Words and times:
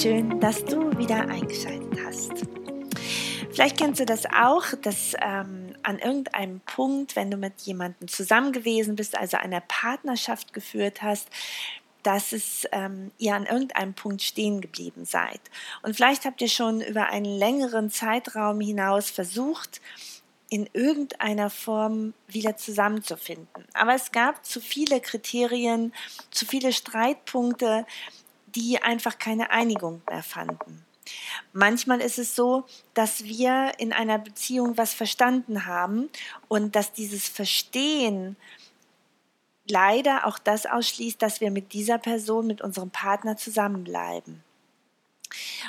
Schön, 0.00 0.40
dass 0.40 0.64
du 0.64 0.96
wieder 0.96 1.28
eingeschaltet 1.28 1.98
hast. 2.06 2.32
Vielleicht 3.52 3.76
kennst 3.76 4.00
du 4.00 4.06
das 4.06 4.24
auch, 4.24 4.64
dass 4.80 5.14
ähm, 5.20 5.74
an 5.82 5.98
irgendeinem 5.98 6.60
Punkt, 6.60 7.16
wenn 7.16 7.30
du 7.30 7.36
mit 7.36 7.60
jemandem 7.60 8.08
zusammen 8.08 8.52
gewesen 8.52 8.96
bist, 8.96 9.14
also 9.14 9.36
eine 9.36 9.60
Partnerschaft 9.60 10.54
geführt 10.54 11.02
hast, 11.02 11.28
dass 12.02 12.32
es 12.32 12.66
ähm, 12.72 13.10
ihr 13.18 13.34
an 13.34 13.44
irgendeinem 13.44 13.92
Punkt 13.92 14.22
stehen 14.22 14.62
geblieben 14.62 15.04
seid. 15.04 15.42
Und 15.82 15.96
vielleicht 15.96 16.24
habt 16.24 16.40
ihr 16.40 16.48
schon 16.48 16.80
über 16.80 17.10
einen 17.10 17.36
längeren 17.36 17.90
Zeitraum 17.90 18.58
hinaus 18.62 19.10
versucht, 19.10 19.82
in 20.48 20.66
irgendeiner 20.72 21.50
Form 21.50 22.14
wieder 22.26 22.56
zusammenzufinden. 22.56 23.66
Aber 23.74 23.94
es 23.94 24.12
gab 24.12 24.46
zu 24.46 24.62
viele 24.62 25.02
Kriterien, 25.02 25.92
zu 26.30 26.46
viele 26.46 26.72
Streitpunkte, 26.72 27.84
die 28.54 28.82
einfach 28.82 29.18
keine 29.18 29.50
Einigung 29.50 30.02
mehr 30.08 30.22
fanden. 30.22 30.84
Manchmal 31.52 32.00
ist 32.00 32.18
es 32.18 32.36
so, 32.36 32.64
dass 32.94 33.24
wir 33.24 33.72
in 33.78 33.92
einer 33.92 34.18
Beziehung 34.18 34.76
was 34.76 34.94
verstanden 34.94 35.66
haben 35.66 36.08
und 36.48 36.76
dass 36.76 36.92
dieses 36.92 37.28
Verstehen 37.28 38.36
leider 39.68 40.26
auch 40.26 40.38
das 40.38 40.66
ausschließt, 40.66 41.20
dass 41.20 41.40
wir 41.40 41.50
mit 41.50 41.72
dieser 41.72 41.98
Person, 41.98 42.46
mit 42.46 42.60
unserem 42.60 42.90
Partner 42.90 43.36
zusammenbleiben. 43.36 44.42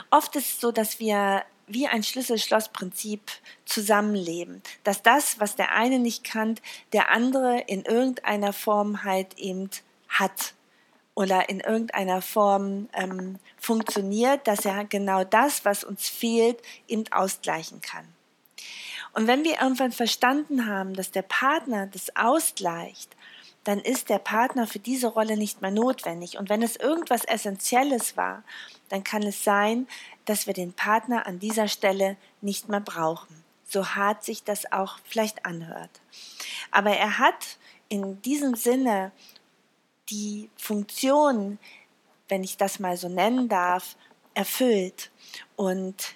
Oft 0.09 0.36
ist 0.36 0.50
es 0.50 0.61
so, 0.61 0.72
dass 0.72 1.00
wir 1.00 1.44
wie 1.67 1.88
ein 1.88 2.03
Schlüssel-Schloss-Prinzip 2.03 3.22
zusammenleben, 3.66 4.61
dass 4.84 5.03
das, 5.03 5.39
was 5.39 5.55
der 5.55 5.72
eine 5.73 6.00
nicht 6.00 6.23
kann, 6.23 6.59
der 6.94 7.09
andere 7.09 7.61
in 7.61 7.86
irgendeiner 7.86 8.53
Form 8.53 9.03
halt 9.03 9.38
eben 9.38 9.70
hat 10.09 10.53
oder 11.14 11.50
in 11.50 11.59
irgendeiner 11.59 12.22
Form 12.22 12.90
ähm, 12.94 13.40
funktioniert, 13.58 14.48
dass 14.48 14.66
er 14.66 14.86
genau 14.86 15.23
das, 15.23 15.66
was 15.66 15.84
uns 15.84 16.08
fehlt, 16.08 16.62
eben 16.88 17.04
ausgleichen 17.12 17.81
kann. 17.81 18.08
Und 19.14 19.28
wenn 19.28 19.44
wir 19.44 19.62
irgendwann 19.62 19.92
verstanden 19.92 20.67
haben, 20.67 20.94
dass 20.94 21.12
der 21.12 21.23
Partner 21.23 21.88
das 21.88 22.16
ausgleicht, 22.16 23.16
dann 23.64 23.80
ist 23.80 24.09
der 24.09 24.20
Partner 24.20 24.66
für 24.66 24.80
diese 24.80 25.08
Rolle 25.08 25.38
nicht 25.38 25.62
mehr 25.62 25.72
notwendig. 25.72 26.38
Und 26.38 26.50
wenn 26.50 26.64
es 26.64 26.78
irgendwas 26.78 27.26
Essentielles 27.26 28.17
war, 28.17 28.44
dann 28.89 29.04
kann 29.04 29.22
es 29.23 29.44
sein, 29.44 29.88
dass 30.26 30.48
wir 30.48 30.54
den 30.54 30.73
Partner 30.73 31.28
an 31.28 31.39
dieser 31.39 31.67
Stelle 31.67 32.17
nicht 32.42 32.70
mehr 32.70 32.80
brauchen. 32.80 33.44
So 33.67 33.95
hart 33.95 34.23
sich 34.23 34.44
das 34.44 34.72
auch 34.72 34.98
vielleicht 35.04 35.45
anhört. 35.45 36.02
Aber 36.72 36.92
er 36.92 37.20
hat 37.20 37.58
in 37.88 38.22
diesem 38.22 38.56
Sinne 38.56 39.12
die 40.12 40.50
Funktion, 40.58 41.58
wenn 42.30 42.44
ich 42.44 42.58
das 42.58 42.80
mal 42.80 42.98
so 42.98 43.09
nennen 43.09 43.50
darf, 43.50 43.95
erfüllt. 44.34 45.12
Und 45.56 46.16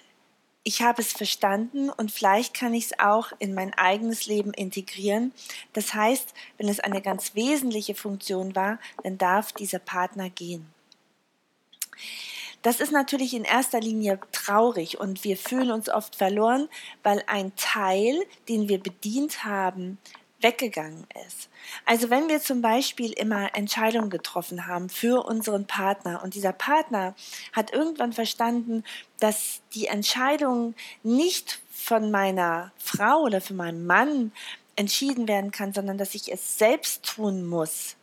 ich 0.62 0.82
habe 0.82 1.00
es 1.00 1.12
verstanden 1.12 1.90
und 1.90 2.10
vielleicht 2.10 2.52
kann 2.52 2.74
ich 2.74 2.86
es 2.86 2.98
auch 2.98 3.32
in 3.38 3.54
mein 3.54 3.72
eigenes 3.74 4.26
Leben 4.26 4.52
integrieren. 4.52 5.32
Das 5.72 5.94
heißt, 5.94 6.34
wenn 6.58 6.68
es 6.68 6.80
eine 6.80 7.02
ganz 7.02 7.34
wesentliche 7.34 7.94
Funktion 7.94 8.56
war, 8.56 8.78
dann 9.04 9.16
darf 9.16 9.52
dieser 9.52 9.78
Partner 9.78 10.28
gehen. 10.28 10.66
Das 12.62 12.80
ist 12.80 12.90
natürlich 12.90 13.32
in 13.34 13.44
erster 13.44 13.78
Linie 13.78 14.18
traurig 14.32 14.98
und 14.98 15.22
wir 15.22 15.36
fühlen 15.36 15.70
uns 15.70 15.88
oft 15.88 16.16
verloren, 16.16 16.68
weil 17.04 17.22
ein 17.28 17.54
Teil, 17.54 18.24
den 18.48 18.68
wir 18.68 18.80
bedient 18.80 19.44
haben, 19.44 19.98
weggegangen 20.40 21.06
ist. 21.26 21.48
Also 21.84 22.10
wenn 22.10 22.28
wir 22.28 22.40
zum 22.40 22.60
Beispiel 22.62 23.12
immer 23.12 23.54
Entscheidungen 23.54 24.10
getroffen 24.10 24.66
haben 24.66 24.88
für 24.88 25.24
unseren 25.24 25.66
Partner 25.66 26.22
und 26.22 26.34
dieser 26.34 26.52
Partner 26.52 27.14
hat 27.52 27.72
irgendwann 27.72 28.12
verstanden, 28.12 28.84
dass 29.18 29.60
die 29.74 29.86
Entscheidung 29.86 30.74
nicht 31.02 31.60
von 31.70 32.10
meiner 32.10 32.72
Frau 32.78 33.22
oder 33.22 33.40
von 33.40 33.56
meinem 33.56 33.86
Mann 33.86 34.32
entschieden 34.76 35.26
werden 35.26 35.50
kann, 35.52 35.72
sondern 35.72 35.98
dass 35.98 36.14
ich 36.14 36.30
es 36.30 36.58
selbst 36.58 37.04
tun 37.04 37.46
muss, 37.46 37.96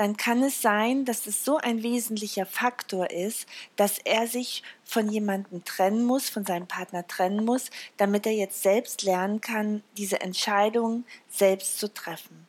dann 0.00 0.16
kann 0.16 0.42
es 0.42 0.62
sein, 0.62 1.04
dass 1.04 1.26
es 1.26 1.44
so 1.44 1.58
ein 1.58 1.82
wesentlicher 1.82 2.46
Faktor 2.46 3.10
ist, 3.10 3.46
dass 3.76 3.98
er 3.98 4.26
sich 4.26 4.62
von 4.82 5.10
jemandem 5.10 5.62
trennen 5.66 6.06
muss, 6.06 6.30
von 6.30 6.46
seinem 6.46 6.66
Partner 6.66 7.06
trennen 7.06 7.44
muss, 7.44 7.68
damit 7.98 8.24
er 8.24 8.32
jetzt 8.32 8.62
selbst 8.62 9.02
lernen 9.02 9.42
kann, 9.42 9.82
diese 9.98 10.22
Entscheidung 10.22 11.04
selbst 11.28 11.78
zu 11.78 11.92
treffen. 11.92 12.46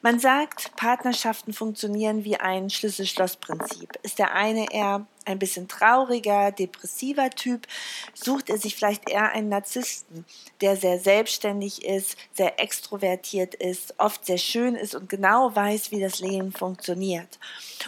Man 0.00 0.20
sagt, 0.20 0.74
Partnerschaften 0.76 1.52
funktionieren 1.52 2.24
wie 2.24 2.38
ein 2.38 2.70
Schlüssel-Schloss-Prinzip. 2.70 3.98
Ist 4.02 4.18
der 4.18 4.32
eine 4.32 4.72
eher 4.72 5.06
ein 5.24 5.38
bisschen 5.38 5.68
trauriger, 5.68 6.52
depressiver 6.52 7.30
Typ, 7.30 7.66
sucht 8.14 8.50
er 8.50 8.58
sich 8.58 8.74
vielleicht 8.74 9.08
eher 9.08 9.32
einen 9.32 9.48
Narzissten, 9.48 10.24
der 10.60 10.76
sehr 10.76 10.98
selbstständig 10.98 11.84
ist, 11.84 12.16
sehr 12.32 12.60
extrovertiert 12.60 13.54
ist, 13.54 13.94
oft 13.98 14.24
sehr 14.24 14.38
schön 14.38 14.74
ist 14.74 14.94
und 14.94 15.08
genau 15.08 15.54
weiß, 15.54 15.90
wie 15.90 16.00
das 16.00 16.20
Leben 16.20 16.52
funktioniert. 16.52 17.38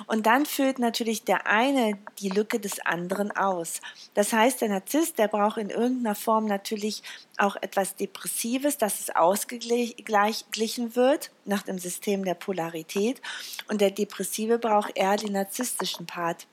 Und 0.06 0.26
dann 0.26 0.47
füllt 0.47 0.78
natürlich 0.78 1.25
der 1.25 1.47
eine 1.47 1.98
die 2.19 2.28
Lücke 2.28 2.60
des 2.60 2.81
anderen 2.81 3.31
aus. 3.31 3.81
Das 4.14 4.32
heißt, 4.32 4.60
der 4.60 4.69
Narzisst, 4.69 5.19
der 5.19 5.28
braucht 5.28 5.59
in 5.59 5.70
irgendeiner 5.70 6.14
Form 6.14 6.47
natürlich 6.47 7.03
auch 7.38 7.56
etwas 7.56 7.97
Depressives, 7.97 8.78
dass 8.78 9.00
es 9.00 9.10
ausgeglichen 9.14 10.97
wird 10.97 11.31
nach 11.44 11.62
dem 11.62 11.78
System 11.78 12.25
der 12.25 12.34
Polarität. 12.34 13.20
Und 13.69 13.81
der 13.81 13.91
Depressive 13.91 14.59
braucht 14.59 14.97
eher 14.97 15.16
den 15.16 15.32
narzisstischen 15.32 16.06
Part 16.06 16.47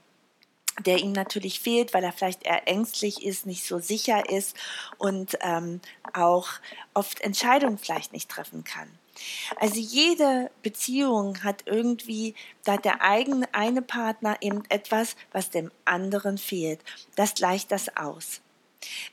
der 0.86 0.98
ihm 1.00 1.12
natürlich 1.12 1.60
fehlt, 1.60 1.94
weil 1.94 2.04
er 2.04 2.12
vielleicht 2.12 2.44
eher 2.44 2.68
ängstlich 2.68 3.24
ist, 3.24 3.46
nicht 3.46 3.66
so 3.66 3.80
sicher 3.80 4.30
ist 4.30 4.56
und 4.98 5.38
ähm, 5.42 5.82
auch 6.14 6.50
oft 6.94 7.22
Entscheidungen 7.22 7.78
vielleicht 7.78 8.14
nicht 8.14 8.30
treffen 8.30 8.64
kann. 8.64 8.90
Also 9.58 9.80
jede 9.80 10.50
Beziehung 10.64 11.44
hat 11.44 11.64
irgendwie, 11.66 12.36
da 12.64 12.74
hat 12.74 12.86
der 12.86 13.02
eigene 13.02 13.54
eine 13.54 13.82
Partner 13.82 14.38
eben 14.42 14.64
etwas, 14.70 15.16
was 15.32 15.50
dem 15.50 15.72
anderen 15.86 16.38
fehlt. 16.38 16.80
Das 17.16 17.34
gleicht 17.36 17.72
das 17.72 17.96
aus. 17.98 18.42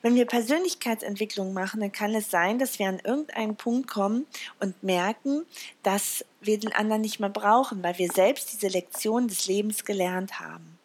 Wenn 0.00 0.14
wir 0.14 0.26
Persönlichkeitsentwicklung 0.26 1.52
machen, 1.52 1.80
dann 1.80 1.90
kann 1.90 2.14
es 2.14 2.30
sein, 2.30 2.58
dass 2.58 2.78
wir 2.78 2.88
an 2.88 3.00
irgendeinen 3.02 3.56
Punkt 3.56 3.88
kommen 3.88 4.26
und 4.60 4.80
merken, 4.82 5.44
dass 5.82 6.24
wir 6.40 6.58
den 6.58 6.72
anderen 6.72 7.02
nicht 7.02 7.18
mehr 7.18 7.30
brauchen, 7.30 7.82
weil 7.82 7.98
wir 7.98 8.10
selbst 8.12 8.52
diese 8.52 8.68
Lektion 8.68 9.26
des 9.26 9.46
Lebens 9.46 9.84
gelernt 9.84 10.38
haben. 10.38 10.75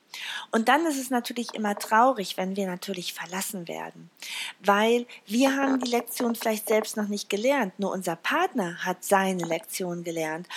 Und 0.51 0.67
dann 0.67 0.85
ist 0.85 0.99
es 0.99 1.09
natürlich 1.09 1.53
immer 1.53 1.75
traurig, 1.75 2.37
wenn 2.37 2.55
wir 2.55 2.67
natürlich 2.67 3.13
verlassen 3.13 3.67
werden, 3.67 4.09
weil 4.59 5.05
wir 5.25 5.55
haben 5.55 5.79
die 5.79 5.89
Lektion 5.89 6.35
vielleicht 6.35 6.67
selbst 6.67 6.97
noch 6.97 7.07
nicht 7.07 7.29
gelernt, 7.29 7.79
nur 7.79 7.91
unser 7.91 8.15
Partner 8.15 8.83
hat 8.83 9.03
seine 9.03 9.45
Lektion 9.45 10.03
gelernt. 10.03 10.47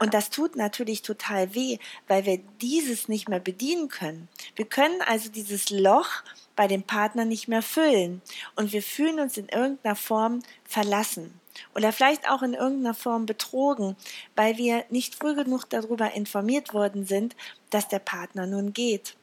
Und 0.00 0.14
das 0.14 0.30
tut 0.30 0.56
natürlich 0.56 1.02
total 1.02 1.54
weh, 1.54 1.78
weil 2.06 2.26
wir 2.26 2.38
dieses 2.60 3.08
nicht 3.08 3.28
mehr 3.28 3.40
bedienen 3.40 3.88
können. 3.88 4.28
Wir 4.56 4.66
können 4.66 5.00
also 5.02 5.30
dieses 5.30 5.70
Loch 5.70 6.08
bei 6.56 6.66
dem 6.66 6.82
Partner 6.82 7.24
nicht 7.24 7.48
mehr 7.48 7.62
füllen 7.62 8.20
und 8.56 8.72
wir 8.72 8.82
fühlen 8.82 9.20
uns 9.20 9.36
in 9.36 9.48
irgendeiner 9.48 9.96
Form 9.96 10.42
verlassen 10.64 11.38
oder 11.74 11.92
vielleicht 11.92 12.28
auch 12.30 12.42
in 12.42 12.54
irgendeiner 12.54 12.94
Form 12.94 13.26
betrogen, 13.26 13.96
weil 14.36 14.56
wir 14.56 14.84
nicht 14.90 15.14
früh 15.14 15.34
genug 15.34 15.66
darüber 15.68 16.12
informiert 16.12 16.74
worden 16.74 17.06
sind, 17.06 17.36
dass 17.70 17.88
der 17.88 17.98
Partner 17.98 18.46
nun 18.46 18.72
geht. 18.72 19.16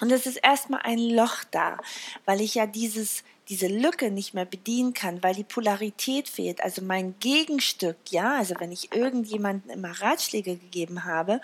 Und 0.00 0.10
es 0.10 0.26
ist 0.26 0.36
erstmal 0.36 0.82
ein 0.82 0.98
Loch 0.98 1.44
da, 1.50 1.78
weil 2.24 2.40
ich 2.40 2.56
ja 2.56 2.66
dieses, 2.66 3.22
diese 3.48 3.66
Lücke 3.66 4.10
nicht 4.10 4.34
mehr 4.34 4.44
bedienen 4.44 4.94
kann, 4.94 5.22
weil 5.22 5.34
die 5.34 5.44
Polarität 5.44 6.28
fehlt. 6.28 6.62
Also 6.62 6.82
mein 6.82 7.14
Gegenstück, 7.20 7.96
ja, 8.10 8.36
also 8.36 8.54
wenn 8.58 8.72
ich 8.72 8.92
irgendjemanden 8.92 9.70
immer 9.70 9.90
Ratschläge 9.90 10.56
gegeben 10.56 11.04
habe, 11.04 11.40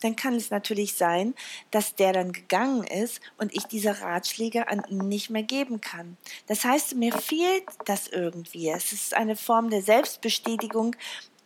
dann 0.00 0.16
kann 0.16 0.34
es 0.34 0.50
natürlich 0.50 0.94
sein, 0.94 1.34
dass 1.70 1.94
der 1.94 2.12
dann 2.12 2.32
gegangen 2.32 2.84
ist 2.84 3.20
und 3.36 3.54
ich 3.54 3.64
diese 3.64 4.00
Ratschläge 4.00 4.68
an 4.68 4.82
ihn 4.88 5.08
nicht 5.08 5.30
mehr 5.30 5.42
geben 5.42 5.80
kann. 5.80 6.16
Das 6.46 6.64
heißt, 6.64 6.94
mir 6.94 7.12
fehlt 7.12 7.64
das 7.84 8.08
irgendwie. 8.08 8.70
Es 8.70 8.92
ist 8.92 9.14
eine 9.14 9.36
Form 9.36 9.70
der 9.70 9.82
Selbstbestätigung, 9.82 10.96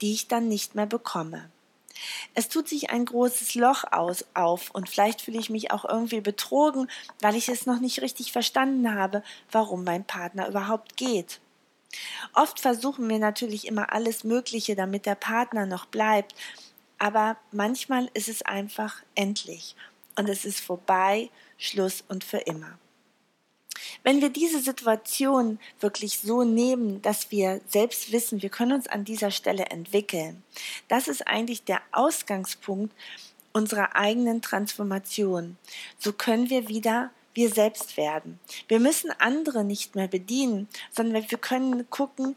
die 0.01 0.13
ich 0.13 0.29
dann 0.29 0.49
nicht 0.49 0.75
mehr 0.75 0.87
bekomme. 0.87 1.51
Es 2.39 2.51
tut 2.51 2.69
sich 2.69 2.91
ein 2.91 3.07
großes 3.07 3.55
Loch 3.55 3.85
aus, 3.91 4.27
auf 4.35 4.71
und 4.71 4.91
vielleicht 4.91 5.23
fühle 5.23 5.39
ich 5.39 5.49
mich 5.49 5.71
auch 5.71 5.87
irgendwie 5.87 6.21
betrogen, 6.21 6.87
weil 7.23 7.35
ich 7.35 7.49
es 7.49 7.65
noch 7.65 7.81
nicht 7.81 8.03
richtig 8.03 8.31
verstanden 8.31 8.95
habe, 8.95 9.23
warum 9.51 9.85
mein 9.85 10.05
Partner 10.05 10.47
überhaupt 10.47 10.99
geht. 10.99 11.41
Oft 12.35 12.61
versuchen 12.61 13.09
wir 13.09 13.19
natürlich 13.19 13.67
immer 13.67 13.91
alles 13.91 14.23
Mögliche, 14.23 14.77
damit 14.77 15.07
der 15.07 15.15
Partner 15.15 15.65
noch 15.65 15.87
bleibt, 15.87 16.35
aber 16.99 17.39
manchmal 17.53 18.11
ist 18.13 18.29
es 18.29 18.43
einfach 18.43 19.03
endlich 19.15 19.75
und 20.19 20.29
es 20.29 20.45
ist 20.45 20.61
vorbei, 20.61 21.31
Schluss 21.57 22.05
und 22.07 22.23
für 22.23 22.39
immer. 22.39 22.79
Wenn 24.03 24.21
wir 24.21 24.31
diese 24.31 24.61
Situation 24.61 25.59
wirklich 25.81 26.19
so 26.19 26.45
nehmen, 26.45 27.03
dass 27.03 27.31
wir 27.31 27.61
selbst 27.69 28.13
wissen, 28.13 28.43
wir 28.43 28.51
können 28.51 28.73
uns 28.73 28.87
an 28.87 29.05
dieser 29.05 29.31
Stelle 29.31 29.67
entwickeln, 29.67 30.43
das 30.89 31.09
ist 31.09 31.27
eigentlich 31.27 31.65
der 31.65 31.81
Ausgangspunkt 31.93 32.95
unserer 33.53 33.97
eigenen 33.97 34.43
Transformation. 34.43 35.57
So 35.99 36.13
können 36.13 36.51
wir 36.51 36.69
wieder 36.69 37.11
wir 37.37 37.51
selbst 37.51 37.97
werden. 37.97 38.41
Wir 38.67 38.81
müssen 38.81 39.11
andere 39.19 39.63
nicht 39.63 39.95
mehr 39.95 40.09
bedienen, 40.09 40.69
sondern 40.91 41.31
wir 41.31 41.39
können 41.39 41.89
gucken, 41.91 42.35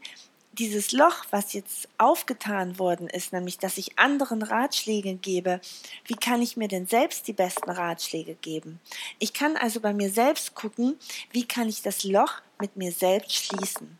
dieses 0.52 0.92
Loch, 0.92 1.24
was 1.30 1.52
jetzt 1.52 1.88
aufgetan 1.96 2.78
worden 2.78 3.08
ist, 3.08 3.32
nämlich 3.32 3.58
dass 3.58 3.78
ich 3.78 3.98
anderen 3.98 4.42
Ratschläge 4.42 5.14
gebe, 5.14 5.60
wie 6.06 6.14
kann 6.14 6.42
ich 6.42 6.56
mir 6.56 6.68
denn 6.68 6.86
selbst 6.86 7.28
die 7.28 7.32
besten 7.32 7.70
Ratschläge 7.70 8.34
geben? 8.34 8.80
Ich 9.18 9.32
kann 9.32 9.56
also 9.56 9.80
bei 9.80 9.92
mir 9.92 10.10
selbst 10.10 10.54
gucken, 10.54 10.98
wie 11.30 11.46
kann 11.46 11.68
ich 11.68 11.82
das 11.82 12.04
Loch 12.04 12.40
mit 12.60 12.76
mir 12.76 12.92
selbst 12.92 13.34
schließen? 13.36 13.98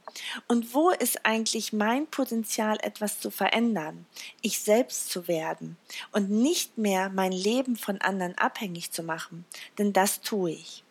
Und 0.48 0.74
wo 0.74 0.90
ist 0.90 1.24
eigentlich 1.24 1.72
mein 1.72 2.06
Potenzial, 2.08 2.78
etwas 2.82 3.20
zu 3.20 3.30
verändern, 3.30 4.06
ich 4.42 4.60
selbst 4.60 5.08
zu 5.08 5.28
werden 5.28 5.76
und 6.12 6.30
nicht 6.30 6.76
mehr 6.76 7.10
mein 7.10 7.32
Leben 7.32 7.76
von 7.76 8.00
anderen 8.00 8.36
abhängig 8.36 8.90
zu 8.90 9.02
machen? 9.02 9.44
Denn 9.78 9.92
das 9.92 10.20
tue 10.20 10.50
ich. 10.50 10.84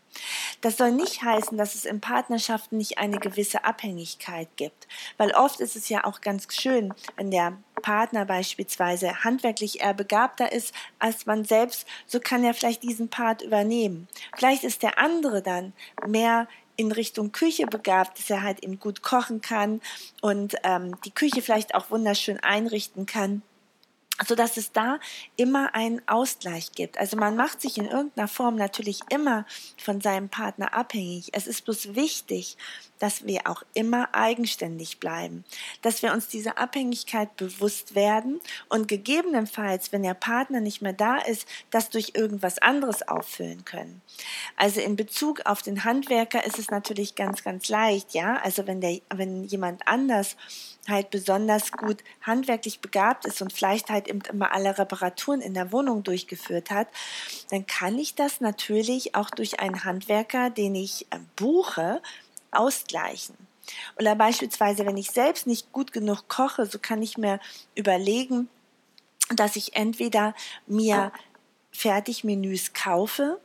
Das 0.61 0.77
soll 0.77 0.91
nicht 0.91 1.23
heißen, 1.23 1.57
dass 1.57 1.75
es 1.75 1.85
in 1.85 2.01
Partnerschaften 2.01 2.77
nicht 2.77 2.97
eine 2.97 3.19
gewisse 3.19 3.63
Abhängigkeit 3.63 4.49
gibt, 4.55 4.87
weil 5.17 5.31
oft 5.31 5.59
ist 5.59 5.75
es 5.75 5.89
ja 5.89 6.03
auch 6.03 6.21
ganz 6.21 6.47
schön, 6.53 6.93
wenn 7.15 7.31
der 7.31 7.57
Partner 7.81 8.25
beispielsweise 8.25 9.23
handwerklich 9.23 9.81
eher 9.81 9.93
begabter 9.93 10.51
ist 10.51 10.73
als 10.99 11.25
man 11.25 11.45
selbst, 11.45 11.87
so 12.05 12.19
kann 12.19 12.43
er 12.43 12.53
vielleicht 12.53 12.83
diesen 12.83 13.09
Part 13.09 13.41
übernehmen. 13.41 14.07
Vielleicht 14.35 14.63
ist 14.63 14.83
der 14.83 14.97
andere 14.97 15.41
dann 15.41 15.73
mehr 16.05 16.47
in 16.75 16.91
Richtung 16.91 17.31
Küche 17.33 17.67
begabt, 17.67 18.19
dass 18.19 18.29
er 18.29 18.41
halt 18.41 18.63
eben 18.63 18.79
gut 18.79 19.01
kochen 19.01 19.41
kann 19.41 19.81
und 20.21 20.55
ähm, 20.63 20.95
die 21.03 21.11
Küche 21.11 21.41
vielleicht 21.41 21.75
auch 21.75 21.91
wunderschön 21.91 22.39
einrichten 22.39 23.05
kann 23.05 23.41
so 24.27 24.35
dass 24.35 24.57
es 24.57 24.71
da 24.71 24.99
immer 25.35 25.73
einen 25.75 26.01
Ausgleich 26.07 26.71
gibt. 26.73 26.97
Also 26.97 27.17
man 27.17 27.35
macht 27.35 27.61
sich 27.61 27.77
in 27.77 27.85
irgendeiner 27.85 28.27
Form 28.27 28.55
natürlich 28.55 28.99
immer 29.09 29.45
von 29.77 30.01
seinem 30.01 30.29
Partner 30.29 30.73
abhängig. 30.73 31.29
Es 31.33 31.47
ist 31.47 31.65
bloß 31.65 31.95
wichtig, 31.95 32.57
dass 32.99 33.25
wir 33.25 33.47
auch 33.47 33.63
immer 33.73 34.13
eigenständig 34.13 34.99
bleiben, 34.99 35.45
dass 35.81 36.03
wir 36.03 36.11
uns 36.11 36.27
dieser 36.27 36.57
Abhängigkeit 36.57 37.35
bewusst 37.37 37.95
werden 37.95 38.41
und 38.67 38.87
gegebenenfalls, 38.87 39.91
wenn 39.91 40.03
der 40.03 40.13
Partner 40.13 40.59
nicht 40.59 40.81
mehr 40.81 40.93
da 40.93 41.17
ist, 41.17 41.47
das 41.71 41.89
durch 41.89 42.11
irgendwas 42.15 42.59
anderes 42.59 43.07
auffüllen 43.07 43.63
können. 43.65 44.01
Also 44.57 44.81
in 44.81 44.95
Bezug 44.97 45.45
auf 45.45 45.61
den 45.61 45.85
Handwerker 45.85 46.45
ist 46.45 46.59
es 46.59 46.69
natürlich 46.69 47.15
ganz, 47.15 47.43
ganz 47.43 47.69
leicht, 47.69 48.13
ja. 48.13 48.35
Also 48.43 48.67
wenn 48.67 48.81
der, 48.81 48.99
wenn 49.09 49.45
jemand 49.45 49.87
anders 49.87 50.35
halt 50.87 51.09
besonders 51.09 51.71
gut 51.71 52.03
handwerklich 52.21 52.81
begabt 52.81 53.25
ist 53.25 53.41
und 53.41 53.53
vielleicht 53.53 53.89
halt 53.89 54.07
eben 54.09 54.21
immer 54.29 54.51
alle 54.51 54.77
Reparaturen 54.77 55.41
in 55.41 55.53
der 55.53 55.71
Wohnung 55.71 56.03
durchgeführt 56.03 56.71
hat, 56.71 56.87
dann 57.49 57.65
kann 57.65 57.97
ich 57.97 58.15
das 58.15 58.41
natürlich 58.41 59.15
auch 59.15 59.29
durch 59.29 59.59
einen 59.59 59.83
Handwerker, 59.83 60.49
den 60.49 60.75
ich 60.75 61.07
äh, 61.11 61.19
buche, 61.35 62.01
ausgleichen. 62.51 63.35
Oder 63.97 64.15
beispielsweise, 64.15 64.85
wenn 64.85 64.97
ich 64.97 65.11
selbst 65.11 65.45
nicht 65.47 65.71
gut 65.71 65.93
genug 65.93 66.27
koche, 66.27 66.65
so 66.65 66.79
kann 66.79 67.01
ich 67.01 67.17
mir 67.17 67.39
überlegen, 67.75 68.49
dass 69.35 69.55
ich 69.55 69.75
entweder 69.75 70.33
mir 70.65 71.11
Fertigmenüs 71.71 72.73
kaufe 72.73 73.39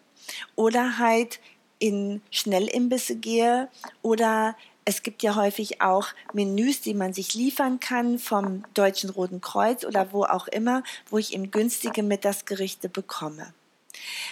oder 0.57 0.99
halt 0.99 1.41
in 1.79 2.23
Schnellimbisse 2.31 3.17
gehe 3.17 3.69
oder 4.01 4.57
es 4.85 5.03
gibt 5.03 5.23
ja 5.23 5.35
häufig 5.35 5.81
auch 5.81 6.09
Menüs, 6.33 6.81
die 6.81 6.95
man 6.95 7.13
sich 7.13 7.35
liefern 7.35 7.81
kann 7.81 8.19
vom 8.19 8.65
Deutschen 8.75 9.11
Roten 9.11 9.41
Kreuz 9.41 9.85
oder 9.85 10.13
wo 10.13 10.25
auch 10.25 10.49
immer, 10.49 10.83
wo 11.09 11.19
ich 11.19 11.35
eben 11.35 11.51
günstige 11.51 12.03
Mittagsgerichte 12.03 12.89
bekomme. 12.89 13.53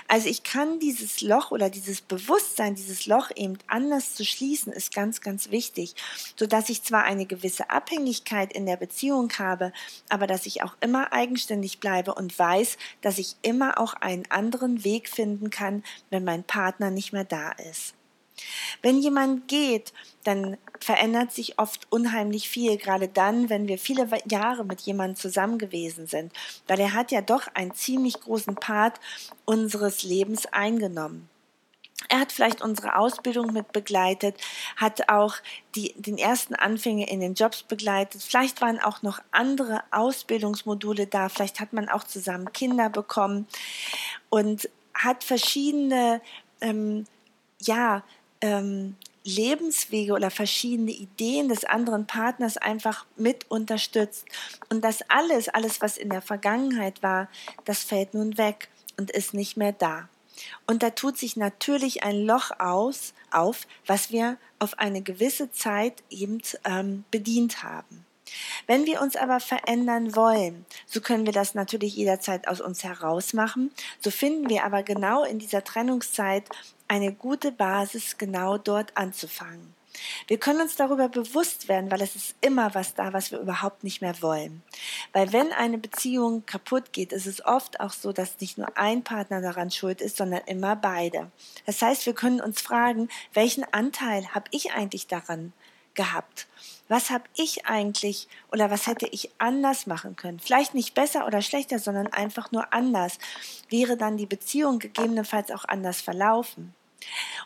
Also 0.09 0.29
ich 0.29 0.43
kann 0.43 0.81
dieses 0.81 1.21
Loch 1.21 1.53
oder 1.53 1.71
dieses 1.71 2.01
Bewusstsein, 2.01 2.75
dieses 2.75 3.07
Loch 3.07 3.31
eben 3.35 3.59
anders 3.69 4.15
zu 4.15 4.25
schließen, 4.25 4.73
ist 4.73 4.93
ganz, 4.93 5.21
ganz 5.21 5.51
wichtig, 5.51 5.95
so 6.37 6.47
dass 6.47 6.69
ich 6.69 6.83
zwar 6.83 7.05
eine 7.05 7.27
gewisse 7.27 7.71
Abhängigkeit 7.71 8.53
in 8.53 8.67
der 8.67 8.77
Beziehung 8.77 9.33
habe, 9.39 9.73
aber 10.09 10.27
dass 10.27 10.47
ich 10.47 10.63
auch 10.63 10.75
immer 10.81 11.13
eigenständig 11.13 11.81
bleibe 11.81 12.15
und 12.15 12.39
weiß, 12.39 12.77
dass 13.01 13.19
ich 13.19 13.37
immer 13.43 13.79
auch 13.79 13.95
einen 13.95 14.31
anderen 14.31 14.85
Weg 14.85 15.09
finden 15.09 15.51
kann, 15.51 15.85
wenn 16.11 16.25
mein 16.25 16.45
Partner 16.45 16.91
nicht 16.91 17.13
mehr 17.13 17.25
da 17.25 17.53
ist. 17.53 17.95
Wenn 18.81 18.99
jemand 18.99 19.49
geht, 19.49 19.93
dann 20.25 20.57
verändert 20.81 21.33
sich 21.33 21.59
oft 21.59 21.87
unheimlich 21.91 22.49
viel, 22.49 22.77
gerade 22.77 23.09
dann, 23.09 23.49
wenn 23.49 23.69
wir 23.69 23.79
viele 23.79 24.09
Jahre 24.29 24.65
mit 24.65 24.81
jemandem 24.81 25.17
zusammen 25.17 25.59
gewesen 25.59 26.07
sind, 26.07 26.33
weil 26.67 26.81
er 26.81 26.93
hat 26.93 27.13
ja 27.13 27.21
doch 27.21 27.47
einen 27.55 27.75
ziemlich 27.75 28.21
großen 28.21 28.57
Part 28.57 28.99
unseres 29.45 30.03
Lebens 30.03 30.47
eingenommen. 30.47 31.29
Er 32.09 32.21
hat 32.21 32.33
vielleicht 32.33 32.63
unsere 32.63 32.97
Ausbildung 32.97 33.53
mit 33.53 33.73
begleitet, 33.73 34.37
hat 34.77 35.09
auch 35.09 35.37
die, 35.75 35.95
den 35.97 36.19
ersten 36.19 36.55
Anfänge 36.55 37.09
in 37.09 37.21
den 37.21 37.35
Jobs 37.35 37.63
begleitet. 37.63 38.23
Vielleicht 38.23 38.61
waren 38.61 38.81
auch 38.81 39.03
noch 39.03 39.21
andere 39.31 39.83
Ausbildungsmodule 39.93 41.07
da. 41.07 41.29
Vielleicht 41.29 41.61
hat 41.61 41.73
man 41.73 41.89
auch 41.89 42.05
zusammen 42.05 42.53
Kinder 42.53 42.91
bekommen 42.91 43.47
und 44.31 44.69
hat 44.95 45.25
verschiedene, 45.25 46.21
ähm, 46.61 47.07
ja, 47.61 48.03
ähm, 48.43 48.97
Lebenswege 49.25 50.13
oder 50.13 50.31
verschiedene 50.31 50.91
Ideen 50.91 51.49
des 51.49 51.65
anderen 51.65 52.07
Partners 52.07 52.57
einfach 52.57 53.07
mit 53.17 53.51
unterstützt. 53.51 54.27
Und 54.69 54.83
das 54.83 55.03
alles, 55.09 55.49
alles, 55.49 55.81
was 55.81 55.97
in 55.97 56.11
der 56.11 56.23
Vergangenheit 56.23 57.03
war, 57.03 57.29
das 57.65 57.85
fällt 57.85 58.15
nun 58.15 58.37
weg 58.37 58.69
und 58.99 59.11
ist 59.11 59.33
nicht 59.33 59.57
mehr 59.57 59.73
da. 59.73 60.09
Und 60.67 60.83
da 60.83 60.91
tut 60.91 61.19
sich 61.19 61.37
natürlich 61.37 62.03
ein 62.03 62.25
Loch 62.25 62.51
aus, 62.59 63.15
auf, 63.31 63.67
was 63.87 64.11
wir 64.11 64.39
auf 64.59 64.79
eine 64.79 65.03
gewisse 65.03 65.53
Zeit 65.53 66.03
eben 66.11 66.41
ähm, 66.65 67.05
bedient 67.11 67.63
haben. 67.63 68.05
Wenn 68.67 68.87
wir 68.87 69.01
uns 69.01 69.17
aber 69.17 69.41
verändern 69.41 70.15
wollen, 70.15 70.67
so 70.87 71.01
können 71.01 71.27
wir 71.27 71.33
das 71.33 71.55
natürlich 71.55 71.97
jederzeit 71.97 72.49
aus 72.49 72.61
uns 72.61 72.85
heraus 72.85 73.33
machen. 73.33 73.73
So 74.01 74.11
finden 74.11 74.49
wir 74.49 74.65
aber 74.65 74.83
genau 74.83 75.25
in 75.25 75.39
dieser 75.39 75.65
Trennungszeit 75.65 76.45
eine 76.89 77.13
gute 77.13 77.53
Basis, 77.53 78.19
genau 78.19 78.59
dort 78.59 78.97
anzufangen. 78.97 79.75
Wir 80.27 80.39
können 80.39 80.61
uns 80.61 80.77
darüber 80.77 81.09
bewusst 81.09 81.69
werden, 81.69 81.91
weil 81.91 82.01
es 82.01 82.17
ist 82.17 82.35
immer 82.41 82.75
was 82.75 82.95
da, 82.95 83.13
was 83.13 83.31
wir 83.31 83.39
überhaupt 83.39 83.85
nicht 83.85 84.01
mehr 84.01 84.21
wollen. 84.23 84.63
Weil 85.13 85.33
wenn 85.33 85.53
eine 85.53 85.79
Beziehung 85.79 86.45
kaputt 86.47 86.93
geht, 86.93 87.13
ist 87.13 87.27
es 87.27 87.45
oft 87.45 87.81
auch 87.81 87.93
so, 87.93 88.13
dass 88.13 88.41
nicht 88.41 88.59
nur 88.59 88.77
ein 88.77 89.05
Partner 89.05 89.41
daran 89.41 89.71
schuld 89.71 90.01
ist, 90.01 90.17
sondern 90.17 90.43
immer 90.47 90.77
beide. 90.77 91.31
Das 91.67 91.83
heißt, 91.83 92.07
wir 92.07 92.15
können 92.15 92.41
uns 92.41 92.61
fragen, 92.61 93.09
welchen 93.35 93.65
Anteil 93.73 94.35
habe 94.35 94.47
ich 94.51 94.73
eigentlich 94.73 95.07
daran 95.07 95.53
gehabt? 95.95 96.47
Was 96.93 97.09
habe 97.09 97.25
ich 97.37 97.65
eigentlich 97.65 98.29
oder 98.51 98.71
was 98.71 98.87
hätte 98.87 99.07
ich 99.07 99.31
anders 99.39 99.87
machen 99.87 100.15
können? 100.15 100.39
Vielleicht 100.41 100.75
nicht 100.75 100.93
besser 100.93 101.27
oder 101.27 101.41
schlechter, 101.41 101.79
sondern 101.79 102.09
einfach 102.09 102.53
nur 102.53 102.75
anders. 102.75 103.17
Wäre 103.71 103.97
dann 103.97 104.19
die 104.19 104.27
Beziehung 104.27 104.79
gegebenenfalls 104.79 105.51
auch 105.53 105.65
anders 105.65 106.03
verlaufen? 106.03 106.75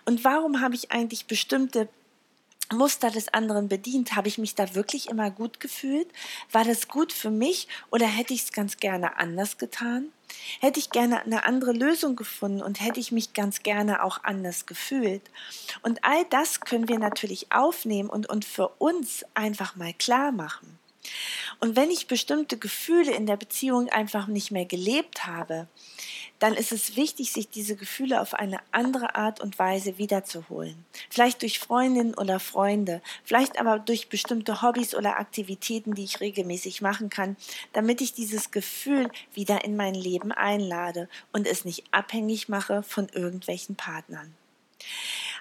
Und 0.05 0.25
warum 0.25 0.63
habe 0.63 0.75
ich 0.75 0.91
eigentlich 0.91 1.27
bestimmte 1.27 1.89
Muster 2.73 3.09
des 3.13 3.33
anderen 3.33 3.69
bedient? 3.69 4.17
Habe 4.17 4.27
ich 4.27 4.39
mich 4.39 4.57
da 4.57 4.75
wirklich 4.75 5.09
immer 5.09 5.31
gut 5.31 5.61
gefühlt? 5.61 6.09
War 6.51 6.65
das 6.65 6.89
gut 6.89 7.13
für 7.13 7.31
mich 7.31 7.69
oder 7.93 8.09
hätte 8.09 8.35
ich 8.35 8.43
es 8.43 8.53
ganz 8.53 8.79
gerne 8.79 9.17
anders 9.17 9.59
getan? 9.59 10.11
Hätte 10.61 10.81
ich 10.81 10.91
gerne 10.91 11.23
eine 11.23 11.45
andere 11.45 11.73
Lösung 11.73 12.17
gefunden 12.17 12.63
und 12.63 12.81
hätte 12.81 13.01
ich 13.01 13.13
mich 13.13 13.33
ganz 13.33 13.63
gerne 13.63 14.03
auch 14.03 14.25
anders 14.25 14.67
gefühlt. 14.67 15.23
Und 15.83 16.05
all 16.05 16.25
das 16.31 16.61
können 16.61 16.89
wir 16.89 16.99
natürlich 16.99 17.53
aufnehmen 17.53 18.09
und, 18.09 18.29
und 18.29 18.45
für 18.45 18.69
uns 18.79 19.25
einfach 19.35 19.77
mal 19.77 19.93
klar 19.95 20.33
machen. 20.33 20.79
Und 21.61 21.77
wenn 21.77 21.91
ich 21.91 22.07
bestimmte 22.07 22.59
Gefühle 22.59 23.13
in 23.13 23.27
der 23.27 23.37
Beziehung 23.37 23.89
einfach 23.89 24.27
nicht 24.27 24.51
mehr 24.51 24.67
gelebt 24.67 25.27
habe, 25.27 25.69
dann 26.39 26.55
ist 26.55 26.73
es 26.73 26.97
wichtig, 26.97 27.33
sich 27.33 27.49
diese 27.49 27.77
Gefühle 27.77 28.21
auf 28.21 28.35
eine 28.35 28.59
andere 28.73 29.15
Art 29.15 29.41
und 29.41 29.59
Weise 29.59 29.99
wiederzuholen. 29.99 30.85
Vielleicht 31.11 31.43
durch 31.43 31.59
Freundinnen 31.59 32.15
oder 32.15 32.41
Freunde, 32.41 33.01
vielleicht 33.25 33.59
aber 33.59 33.79
durch 33.79 34.09
bestimmte 34.09 34.63
Hobbys 34.63 34.95
oder 34.95 35.19
Aktivitäten, 35.19 35.95
die 35.95 36.05
ich 36.05 36.21
regelmäßig 36.21 36.83
machen 36.83 37.11
kann, 37.11 37.37
damit 37.73 38.01
ich 38.01 38.13
dieses 38.13 38.51
Gefühl 38.51 39.11
wieder 39.33 39.65
in 39.65 39.77
mein 39.77 39.95
Leben 39.95 40.33
einlade 40.33 41.09
und 41.33 41.47
es 41.47 41.65
nicht 41.65 41.85
abhängig 41.91 42.49
mache 42.49 42.83
von 42.83 43.09
irgendwelchen 43.09 43.77
Partnern. 43.77 44.35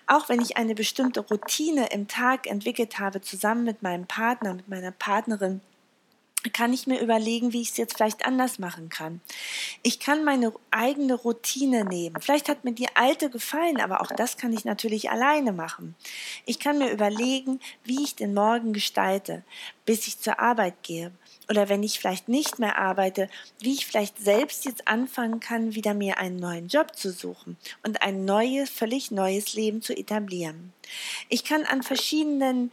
Auch 0.07 0.29
wenn 0.29 0.41
ich 0.41 0.57
eine 0.57 0.75
bestimmte 0.75 1.21
Routine 1.21 1.87
im 1.87 2.07
Tag 2.07 2.47
entwickelt 2.47 2.99
habe, 2.99 3.21
zusammen 3.21 3.63
mit 3.63 3.81
meinem 3.81 4.05
Partner, 4.05 4.53
mit 4.53 4.67
meiner 4.67 4.91
Partnerin, 4.91 5.61
kann 6.49 6.73
ich 6.73 6.87
mir 6.87 6.99
überlegen, 6.99 7.53
wie 7.53 7.61
ich 7.61 7.71
es 7.71 7.77
jetzt 7.77 7.95
vielleicht 7.95 8.25
anders 8.25 8.59
machen 8.59 8.89
kann. 8.89 9.21
Ich 9.81 9.99
kann 9.99 10.23
meine 10.23 10.53
eigene 10.71 11.13
Routine 11.13 11.85
nehmen. 11.85 12.21
Vielleicht 12.21 12.49
hat 12.49 12.63
mir 12.63 12.73
die 12.73 12.95
alte 12.95 13.29
gefallen, 13.29 13.79
aber 13.81 14.01
auch 14.01 14.11
das 14.15 14.37
kann 14.37 14.53
ich 14.53 14.65
natürlich 14.65 15.09
alleine 15.09 15.51
machen. 15.51 15.95
Ich 16.45 16.59
kann 16.59 16.77
mir 16.77 16.91
überlegen, 16.91 17.59
wie 17.83 18.03
ich 18.03 18.15
den 18.15 18.33
Morgen 18.33 18.73
gestalte, 18.73 19.43
bis 19.85 20.07
ich 20.07 20.19
zur 20.19 20.39
Arbeit 20.39 20.83
gehe. 20.83 21.11
Oder 21.49 21.69
wenn 21.69 21.83
ich 21.83 21.99
vielleicht 21.99 22.27
nicht 22.27 22.59
mehr 22.59 22.77
arbeite, 22.77 23.29
wie 23.59 23.73
ich 23.73 23.85
vielleicht 23.85 24.17
selbst 24.17 24.65
jetzt 24.65 24.87
anfangen 24.87 25.39
kann, 25.39 25.75
wieder 25.75 25.93
mir 25.93 26.17
einen 26.17 26.37
neuen 26.37 26.67
Job 26.67 26.95
zu 26.95 27.11
suchen 27.11 27.57
und 27.83 28.01
ein 28.01 28.25
neues, 28.25 28.69
völlig 28.69 29.11
neues 29.11 29.53
Leben 29.53 29.81
zu 29.81 29.95
etablieren. 29.95 30.73
Ich 31.29 31.43
kann 31.43 31.63
an 31.63 31.83
verschiedenen 31.83 32.71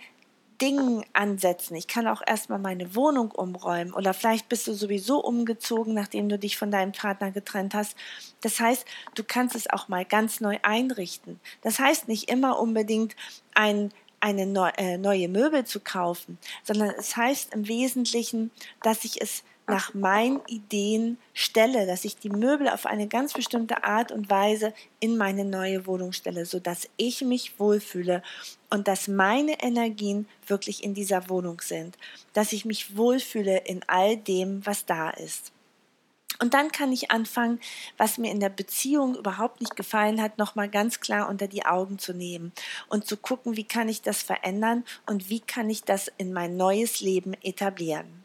Dingen 0.62 1.04
ansetzen. 1.12 1.74
Ich 1.74 1.88
kann 1.88 2.06
auch 2.06 2.22
erstmal 2.24 2.60
meine 2.60 2.94
Wohnung 2.94 3.32
umräumen 3.32 3.92
oder 3.92 4.14
vielleicht 4.14 4.48
bist 4.48 4.68
du 4.68 4.74
sowieso 4.74 5.18
umgezogen, 5.18 5.92
nachdem 5.92 6.28
du 6.28 6.38
dich 6.38 6.56
von 6.56 6.70
deinem 6.70 6.92
Partner 6.92 7.32
getrennt 7.32 7.74
hast. 7.74 7.96
Das 8.42 8.60
heißt, 8.60 8.86
du 9.16 9.24
kannst 9.24 9.56
es 9.56 9.68
auch 9.68 9.88
mal 9.88 10.04
ganz 10.04 10.40
neu 10.40 10.58
einrichten. 10.62 11.40
Das 11.62 11.80
heißt 11.80 12.06
nicht 12.06 12.30
immer 12.30 12.60
unbedingt 12.60 13.16
ein 13.54 13.90
eine 14.20 14.46
neu, 14.46 14.70
äh, 14.76 14.98
neue 14.98 15.28
Möbel 15.28 15.64
zu 15.64 15.80
kaufen, 15.80 16.38
sondern 16.62 16.90
es 16.96 17.16
heißt 17.16 17.52
im 17.54 17.66
Wesentlichen, 17.66 18.52
dass 18.80 19.04
ich 19.04 19.20
es 19.20 19.42
nach 19.72 19.94
meinen 19.94 20.42
Ideen 20.48 21.16
stelle, 21.32 21.86
dass 21.86 22.04
ich 22.04 22.18
die 22.18 22.28
Möbel 22.28 22.68
auf 22.68 22.84
eine 22.84 23.08
ganz 23.08 23.32
bestimmte 23.32 23.84
Art 23.84 24.12
und 24.12 24.28
Weise 24.28 24.74
in 25.00 25.16
meine 25.16 25.46
neue 25.46 25.86
Wohnung 25.86 26.12
stelle, 26.12 26.44
sodass 26.44 26.90
ich 26.98 27.22
mich 27.22 27.58
wohlfühle 27.58 28.22
und 28.68 28.86
dass 28.86 29.08
meine 29.08 29.62
Energien 29.62 30.28
wirklich 30.46 30.84
in 30.84 30.92
dieser 30.92 31.30
Wohnung 31.30 31.62
sind, 31.62 31.96
dass 32.34 32.52
ich 32.52 32.66
mich 32.66 32.98
wohlfühle 32.98 33.62
in 33.64 33.80
all 33.86 34.18
dem, 34.18 34.64
was 34.66 34.84
da 34.84 35.08
ist. 35.08 35.52
Und 36.38 36.52
dann 36.52 36.70
kann 36.70 36.92
ich 36.92 37.10
anfangen, 37.10 37.58
was 37.96 38.18
mir 38.18 38.30
in 38.30 38.40
der 38.40 38.50
Beziehung 38.50 39.14
überhaupt 39.14 39.60
nicht 39.60 39.74
gefallen 39.74 40.20
hat, 40.20 40.36
nochmal 40.36 40.68
ganz 40.68 41.00
klar 41.00 41.30
unter 41.30 41.46
die 41.46 41.64
Augen 41.64 41.98
zu 41.98 42.12
nehmen 42.12 42.52
und 42.88 43.06
zu 43.06 43.16
gucken, 43.16 43.56
wie 43.56 43.64
kann 43.64 43.88
ich 43.88 44.02
das 44.02 44.22
verändern 44.22 44.84
und 45.06 45.30
wie 45.30 45.40
kann 45.40 45.70
ich 45.70 45.82
das 45.84 46.10
in 46.18 46.32
mein 46.34 46.58
neues 46.58 47.00
Leben 47.00 47.32
etablieren. 47.42 48.21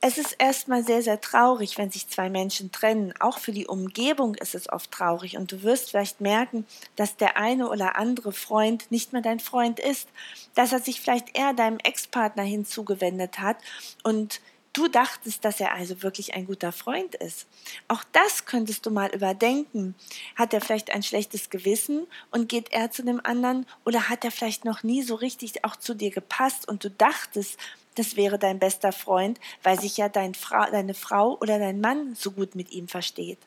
Es 0.00 0.18
ist 0.18 0.36
erstmal 0.38 0.84
sehr, 0.84 1.02
sehr 1.02 1.20
traurig, 1.20 1.78
wenn 1.78 1.90
sich 1.90 2.08
zwei 2.08 2.28
Menschen 2.28 2.70
trennen. 2.70 3.14
Auch 3.18 3.38
für 3.38 3.52
die 3.52 3.66
Umgebung 3.66 4.34
ist 4.34 4.54
es 4.54 4.68
oft 4.68 4.90
traurig. 4.90 5.36
Und 5.36 5.50
du 5.52 5.62
wirst 5.62 5.90
vielleicht 5.90 6.20
merken, 6.20 6.66
dass 6.96 7.16
der 7.16 7.36
eine 7.36 7.68
oder 7.68 7.96
andere 7.96 8.32
Freund 8.32 8.90
nicht 8.90 9.12
mehr 9.12 9.22
dein 9.22 9.40
Freund 9.40 9.80
ist. 9.80 10.08
Dass 10.54 10.72
er 10.72 10.80
sich 10.80 11.00
vielleicht 11.00 11.36
eher 11.36 11.54
deinem 11.54 11.78
Ex-Partner 11.78 12.42
hinzugewendet 12.42 13.38
hat 13.38 13.56
und 14.04 14.40
du 14.76 14.88
dachtest, 14.88 15.44
dass 15.44 15.60
er 15.60 15.72
also 15.72 16.02
wirklich 16.02 16.34
ein 16.34 16.46
guter 16.46 16.72
Freund 16.72 17.14
ist. 17.14 17.46
Auch 17.88 18.04
das 18.12 18.44
könntest 18.44 18.84
du 18.84 18.90
mal 18.90 19.14
überdenken. 19.14 19.94
Hat 20.34 20.52
er 20.52 20.60
vielleicht 20.60 20.92
ein 20.92 21.02
schlechtes 21.02 21.48
Gewissen 21.48 22.06
und 22.30 22.48
geht 22.48 22.72
er 22.72 22.90
zu 22.90 23.02
dem 23.02 23.24
anderen 23.24 23.66
oder 23.84 24.08
hat 24.08 24.24
er 24.24 24.30
vielleicht 24.30 24.64
noch 24.64 24.82
nie 24.82 25.02
so 25.02 25.14
richtig 25.14 25.64
auch 25.64 25.76
zu 25.76 25.94
dir 25.94 26.10
gepasst 26.10 26.68
und 26.68 26.84
du 26.84 26.90
dachtest, 26.90 27.58
das 27.96 28.16
wäre 28.16 28.38
dein 28.38 28.58
bester 28.58 28.92
Freund, 28.92 29.40
weil 29.62 29.80
sich 29.80 29.96
ja 29.96 30.08
dein 30.08 30.34
Fra 30.34 30.70
deine 30.70 30.94
Frau 30.94 31.36
oder 31.40 31.58
dein 31.58 31.80
Mann 31.80 32.14
so 32.14 32.30
gut 32.30 32.54
mit 32.54 32.70
ihm 32.72 32.88
versteht. 32.88 33.38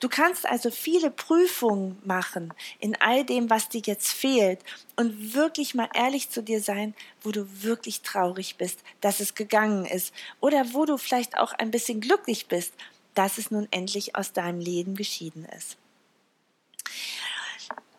Du 0.00 0.08
kannst 0.08 0.46
also 0.46 0.70
viele 0.70 1.10
Prüfungen 1.10 2.00
machen 2.04 2.52
in 2.80 3.00
all 3.00 3.24
dem, 3.24 3.48
was 3.50 3.68
dir 3.68 3.82
jetzt 3.84 4.12
fehlt 4.12 4.60
und 4.96 5.34
wirklich 5.34 5.74
mal 5.74 5.88
ehrlich 5.94 6.30
zu 6.30 6.42
dir 6.42 6.60
sein, 6.60 6.94
wo 7.22 7.30
du 7.30 7.46
wirklich 7.62 8.02
traurig 8.02 8.56
bist, 8.56 8.80
dass 9.00 9.20
es 9.20 9.34
gegangen 9.34 9.84
ist 9.84 10.12
oder 10.40 10.72
wo 10.72 10.84
du 10.84 10.96
vielleicht 10.96 11.38
auch 11.38 11.52
ein 11.52 11.70
bisschen 11.70 12.00
glücklich 12.00 12.48
bist, 12.48 12.74
dass 13.14 13.38
es 13.38 13.50
nun 13.50 13.68
endlich 13.70 14.16
aus 14.16 14.32
deinem 14.32 14.60
Leben 14.60 14.94
geschieden 14.96 15.46
ist. 15.56 15.76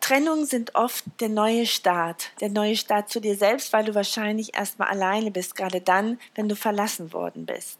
Trennungen 0.03 0.45
sind 0.45 0.75
oft 0.75 1.05
der 1.21 1.29
neue 1.29 1.65
Start, 1.65 2.31
der 2.41 2.49
neue 2.49 2.75
Start 2.75 3.09
zu 3.09 3.21
dir 3.21 3.37
selbst, 3.37 3.71
weil 3.71 3.85
du 3.85 3.95
wahrscheinlich 3.95 4.53
erstmal 4.53 4.89
alleine 4.89 5.31
bist, 5.31 5.55
gerade 5.55 5.79
dann, 5.79 6.19
wenn 6.35 6.49
du 6.49 6.57
verlassen 6.57 7.13
worden 7.13 7.45
bist. 7.45 7.79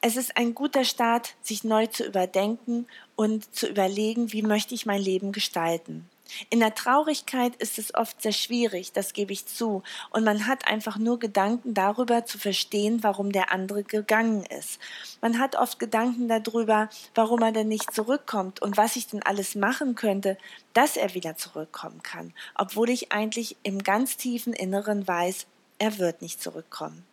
Es 0.00 0.16
ist 0.16 0.36
ein 0.36 0.54
guter 0.54 0.84
Start, 0.84 1.34
sich 1.42 1.64
neu 1.64 1.88
zu 1.88 2.04
überdenken 2.04 2.86
und 3.16 3.52
zu 3.52 3.66
überlegen, 3.66 4.32
wie 4.32 4.42
möchte 4.42 4.72
ich 4.72 4.86
mein 4.86 5.02
Leben 5.02 5.32
gestalten. 5.32 6.08
In 6.48 6.60
der 6.60 6.74
Traurigkeit 6.74 7.56
ist 7.56 7.78
es 7.78 7.94
oft 7.94 8.22
sehr 8.22 8.32
schwierig, 8.32 8.92
das 8.92 9.12
gebe 9.12 9.32
ich 9.32 9.46
zu, 9.46 9.82
und 10.10 10.24
man 10.24 10.46
hat 10.46 10.66
einfach 10.66 10.98
nur 10.98 11.18
Gedanken 11.18 11.74
darüber 11.74 12.24
zu 12.24 12.38
verstehen, 12.38 13.02
warum 13.02 13.32
der 13.32 13.52
andere 13.52 13.82
gegangen 13.82 14.44
ist. 14.44 14.80
Man 15.20 15.38
hat 15.38 15.56
oft 15.56 15.78
Gedanken 15.78 16.28
darüber, 16.28 16.88
warum 17.14 17.42
er 17.42 17.52
denn 17.52 17.68
nicht 17.68 17.92
zurückkommt 17.92 18.62
und 18.62 18.76
was 18.76 18.96
ich 18.96 19.06
denn 19.06 19.22
alles 19.22 19.54
machen 19.54 19.94
könnte, 19.94 20.38
dass 20.72 20.96
er 20.96 21.14
wieder 21.14 21.36
zurückkommen 21.36 22.02
kann, 22.02 22.32
obwohl 22.54 22.90
ich 22.90 23.12
eigentlich 23.12 23.56
im 23.62 23.82
ganz 23.82 24.16
tiefen 24.16 24.52
Inneren 24.52 25.06
weiß, 25.06 25.46
er 25.78 25.98
wird 25.98 26.22
nicht 26.22 26.42
zurückkommen. 26.42 27.04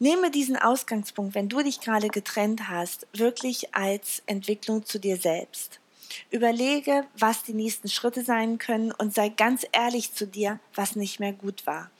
Nehme 0.00 0.30
diesen 0.30 0.56
Ausgangspunkt, 0.56 1.34
wenn 1.34 1.48
du 1.48 1.60
dich 1.60 1.80
gerade 1.80 2.08
getrennt 2.08 2.68
hast, 2.68 3.06
wirklich 3.12 3.74
als 3.74 4.22
Entwicklung 4.26 4.84
zu 4.84 5.00
dir 5.00 5.16
selbst. 5.16 5.80
Überlege, 6.30 7.04
was 7.16 7.42
die 7.42 7.54
nächsten 7.54 7.88
Schritte 7.88 8.24
sein 8.24 8.58
können 8.58 8.92
und 8.92 9.14
sei 9.14 9.28
ganz 9.28 9.66
ehrlich 9.72 10.12
zu 10.14 10.26
dir, 10.26 10.60
was 10.74 10.96
nicht 10.96 11.20
mehr 11.20 11.32
gut 11.32 11.66
war. 11.66 11.90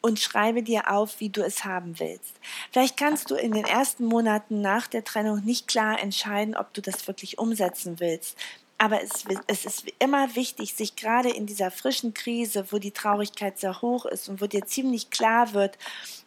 Und 0.00 0.18
schreibe 0.18 0.62
dir 0.62 0.90
auf, 0.90 1.20
wie 1.20 1.28
du 1.28 1.42
es 1.42 1.64
haben 1.64 2.00
willst. 2.00 2.34
Vielleicht 2.72 2.96
kannst 2.96 3.30
du 3.30 3.36
in 3.36 3.52
den 3.52 3.64
ersten 3.64 4.04
Monaten 4.04 4.60
nach 4.60 4.88
der 4.88 5.04
Trennung 5.04 5.44
nicht 5.44 5.68
klar 5.68 6.00
entscheiden, 6.00 6.56
ob 6.56 6.74
du 6.74 6.82
das 6.82 7.06
wirklich 7.06 7.38
umsetzen 7.38 8.00
willst. 8.00 8.36
Aber 8.82 9.00
es, 9.00 9.24
es, 9.46 9.64
ist 9.64 9.84
immer 10.00 10.34
wichtig, 10.34 10.74
sich 10.74 10.96
gerade 10.96 11.30
in 11.30 11.46
dieser 11.46 11.70
frischen 11.70 12.14
Krise, 12.14 12.66
wo 12.72 12.80
die 12.80 12.90
Traurigkeit 12.90 13.56
sehr 13.56 13.80
hoch 13.80 14.06
ist 14.06 14.28
und 14.28 14.40
wo 14.40 14.48
dir 14.48 14.66
ziemlich 14.66 15.08
klar 15.10 15.54
wird, 15.54 15.78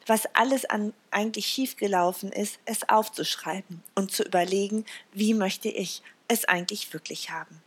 was 0.07 0.25
alles 0.35 0.63
an 0.63 0.93
eigentlich 1.11 1.47
schiefgelaufen 1.47 2.31
ist, 2.31 2.57
es 2.63 2.87
aufzuschreiben 2.87 3.83
und 3.93 4.13
zu 4.13 4.23
überlegen, 4.23 4.85
wie 5.11 5.33
möchte 5.33 5.67
ich 5.67 6.01
es 6.29 6.45
eigentlich 6.45 6.93
wirklich 6.93 7.29
haben. 7.29 7.61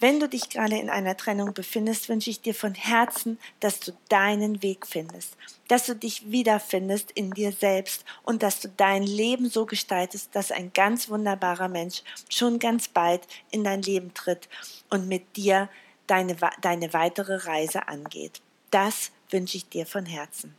Wenn 0.00 0.18
du 0.18 0.30
dich 0.30 0.48
gerade 0.48 0.78
in 0.78 0.88
einer 0.88 1.14
Trennung 1.14 1.52
befindest, 1.52 2.08
wünsche 2.08 2.30
ich 2.30 2.40
dir 2.40 2.54
von 2.54 2.74
Herzen, 2.74 3.38
dass 3.60 3.80
du 3.80 3.92
deinen 4.08 4.62
Weg 4.62 4.86
findest, 4.86 5.36
dass 5.68 5.84
du 5.84 5.94
dich 5.94 6.30
wiederfindest 6.32 7.10
in 7.10 7.30
dir 7.32 7.52
selbst 7.52 8.06
und 8.22 8.42
dass 8.42 8.60
du 8.60 8.68
dein 8.68 9.02
Leben 9.02 9.50
so 9.50 9.66
gestaltest, 9.66 10.34
dass 10.34 10.52
ein 10.52 10.72
ganz 10.72 11.10
wunderbarer 11.10 11.68
Mensch 11.68 12.02
schon 12.30 12.58
ganz 12.58 12.88
bald 12.88 13.28
in 13.50 13.62
dein 13.62 13.82
Leben 13.82 14.14
tritt 14.14 14.48
und 14.88 15.06
mit 15.06 15.36
dir 15.36 15.68
deine, 16.06 16.34
deine 16.62 16.94
weitere 16.94 17.36
Reise 17.36 17.86
angeht. 17.86 18.40
Das 18.70 19.12
wünsche 19.28 19.58
ich 19.58 19.68
dir 19.68 19.84
von 19.84 20.06
Herzen. 20.06 20.54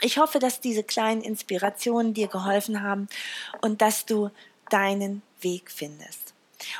Ich 0.00 0.18
hoffe, 0.18 0.38
dass 0.38 0.60
diese 0.60 0.84
kleinen 0.84 1.22
Inspirationen 1.22 2.14
dir 2.14 2.28
geholfen 2.28 2.82
haben 2.82 3.08
und 3.60 3.82
dass 3.82 4.06
du 4.06 4.30
deinen 4.70 5.22
Weg 5.40 5.72
findest. 5.72 6.34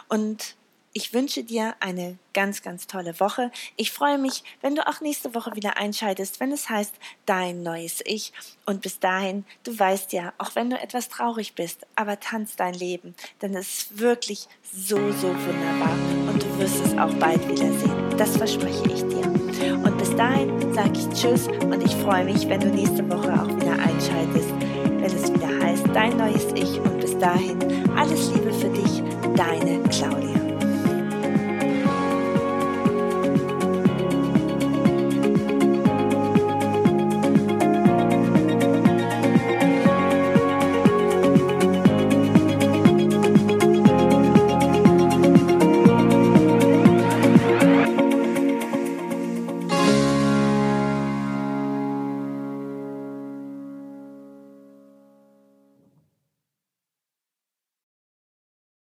Und 0.08 0.54
ich 0.92 1.14
wünsche 1.14 1.44
dir 1.44 1.74
eine 1.78 2.18
ganz, 2.32 2.62
ganz 2.62 2.86
tolle 2.86 3.18
Woche. 3.20 3.52
Ich 3.76 3.92
freue 3.92 4.18
mich, 4.18 4.42
wenn 4.60 4.74
du 4.74 4.86
auch 4.88 5.00
nächste 5.00 5.34
Woche 5.34 5.54
wieder 5.54 5.76
einschaltest, 5.76 6.40
wenn 6.40 6.50
es 6.50 6.68
heißt 6.68 6.94
Dein 7.26 7.62
neues 7.62 8.02
Ich. 8.04 8.32
Und 8.66 8.82
bis 8.82 8.98
dahin, 8.98 9.44
du 9.62 9.78
weißt 9.78 10.12
ja, 10.12 10.32
auch 10.38 10.54
wenn 10.56 10.70
du 10.70 10.78
etwas 10.78 11.08
traurig 11.08 11.54
bist, 11.54 11.86
aber 11.94 12.18
tanz 12.18 12.56
dein 12.56 12.74
Leben, 12.74 13.14
denn 13.40 13.54
es 13.54 13.68
ist 13.68 13.98
wirklich 13.98 14.48
so, 14.72 14.96
so 15.12 15.28
wunderbar 15.28 15.96
und 16.28 16.42
du 16.42 16.58
wirst 16.58 16.84
es 16.84 16.98
auch 16.98 17.14
bald 17.14 17.46
wiedersehen. 17.48 18.16
Das 18.16 18.36
verspreche 18.36 18.84
ich 18.86 19.02
dir. 19.02 19.26
Und 19.76 19.96
bis 19.98 20.14
dahin 20.16 20.74
sage 20.74 20.92
ich 20.94 21.08
Tschüss 21.10 21.46
und 21.46 21.82
ich 21.84 21.94
freue 21.96 22.24
mich, 22.24 22.48
wenn 22.48 22.60
du 22.60 22.68
nächste 22.68 23.08
Woche 23.08 23.32
auch 23.32 23.48
wieder 23.48 23.72
einschaltest, 23.72 24.50
wenn 24.50 25.04
es 25.04 25.32
wieder 25.32 25.64
heißt 25.64 25.86
Dein 25.94 26.16
neues 26.16 26.46
Ich. 26.54 26.78
Und 26.80 27.00
bis 27.00 27.16
dahin, 27.18 27.58
alles 27.96 28.30
Liebe 28.32 28.52
für 28.52 28.70
dich, 28.70 29.02
deine 29.36 29.82
Claudia. 29.88 30.49